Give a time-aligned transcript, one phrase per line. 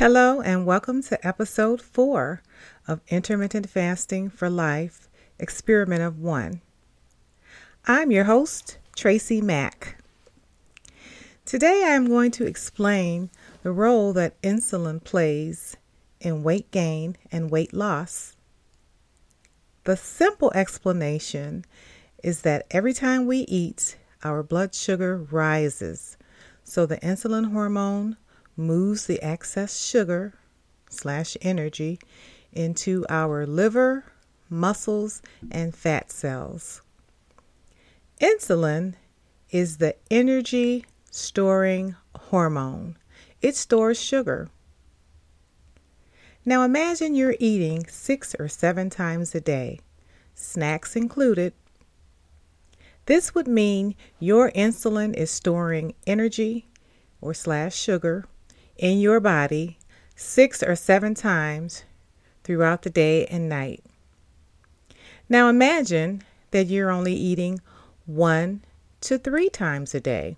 [0.00, 2.42] Hello, and welcome to episode four
[2.88, 6.62] of Intermittent Fasting for Life Experiment of One.
[7.86, 9.98] I'm your host, Tracy Mack.
[11.44, 13.28] Today I am going to explain
[13.62, 15.76] the role that insulin plays
[16.18, 18.34] in weight gain and weight loss.
[19.84, 21.66] The simple explanation
[22.24, 26.16] is that every time we eat, our blood sugar rises,
[26.64, 28.16] so the insulin hormone
[28.56, 30.34] moves the excess sugar
[30.88, 31.98] slash energy
[32.52, 34.04] into our liver,
[34.48, 36.82] muscles, and fat cells.
[38.20, 38.94] Insulin
[39.50, 42.96] is the energy storing hormone.
[43.40, 44.48] It stores sugar.
[46.44, 49.80] Now imagine you're eating six or seven times a day,
[50.34, 51.52] snacks included.
[53.06, 56.66] This would mean your insulin is storing energy
[57.20, 58.24] or slash sugar
[58.80, 59.78] in your body
[60.16, 61.84] six or seven times
[62.42, 63.84] throughout the day and night.
[65.28, 67.60] Now imagine that you're only eating
[68.06, 68.64] one
[69.02, 70.36] to three times a day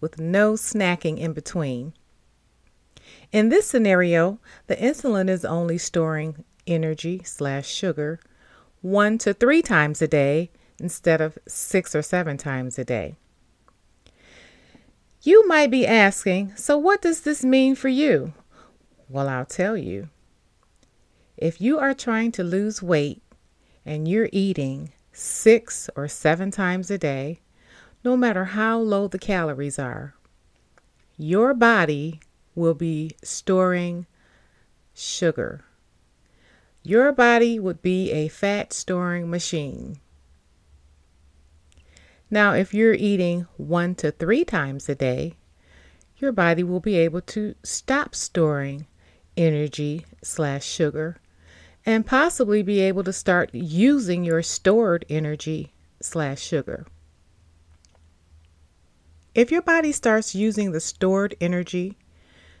[0.00, 1.92] with no snacking in between.
[3.32, 8.18] In this scenario, the insulin is only storing energy slash sugar
[8.80, 10.50] one to three times a day
[10.80, 13.16] instead of six or seven times a day.
[15.20, 18.34] You might be asking, so what does this mean for you?
[19.08, 20.10] Well, I'll tell you.
[21.36, 23.22] If you are trying to lose weight
[23.84, 27.40] and you're eating six or seven times a day,
[28.04, 30.14] no matter how low the calories are,
[31.16, 32.20] your body
[32.54, 34.06] will be storing
[34.94, 35.64] sugar.
[36.84, 39.98] Your body would be a fat storing machine.
[42.30, 45.34] Now, if you're eating one to three times a day,
[46.18, 48.86] your body will be able to stop storing
[49.36, 51.16] energy slash sugar
[51.86, 55.72] and possibly be able to start using your stored energy
[56.02, 56.86] slash sugar.
[59.34, 61.96] If your body starts using the stored energy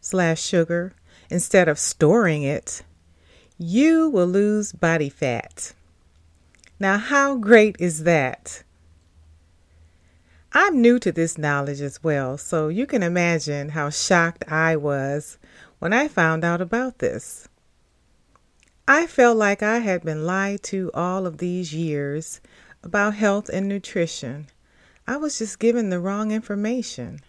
[0.00, 0.94] slash sugar
[1.30, 2.82] instead of storing it,
[3.58, 5.74] you will lose body fat.
[6.80, 8.64] Now, how great is that?
[10.54, 15.38] I'm new to this knowledge as well, so you can imagine how shocked I was
[15.78, 17.48] when I found out about this.
[18.86, 22.42] I felt like I had been lied to all of these years
[22.82, 24.48] about health and nutrition.
[25.06, 27.20] I was just given the wrong information.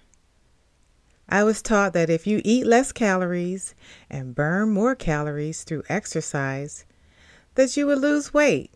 [1.29, 3.73] I was taught that if you eat less calories
[4.09, 6.83] and burn more calories through exercise,
[7.55, 8.73] that you would lose weight.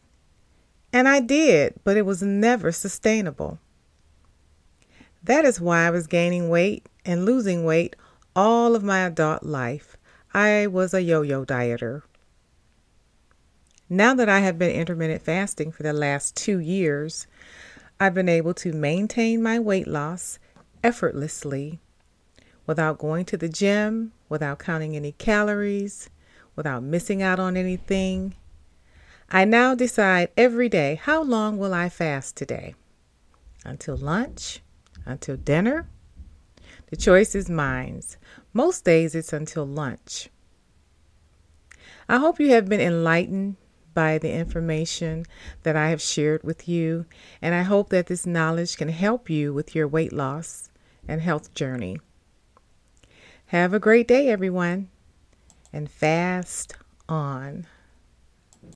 [0.93, 3.59] And I did, but it was never sustainable.
[5.23, 7.95] That is why I was gaining weight and losing weight
[8.35, 9.97] all of my adult life.
[10.33, 12.03] I was a yo yo dieter.
[13.89, 17.25] Now that I have been intermittent fasting for the last two years,
[17.99, 20.39] I've been able to maintain my weight loss
[20.83, 21.79] effortlessly
[22.65, 26.09] without going to the gym, without counting any calories,
[26.55, 28.35] without missing out on anything.
[29.31, 32.75] I now decide every day how long will I fast today?
[33.65, 34.61] Until lunch?
[35.07, 35.87] Until dinner?
[36.87, 38.01] The choice is mine.
[38.53, 40.29] Most days it's until lunch.
[42.09, 43.57] I hope you have been enlightened
[43.93, 45.25] by the information
[45.63, 47.05] that I have shared with you,
[47.41, 50.69] and I hope that this knowledge can help you with your weight loss
[51.07, 51.99] and health journey.
[53.47, 54.89] Have a great day, everyone,
[55.73, 56.75] and fast
[57.09, 57.65] on.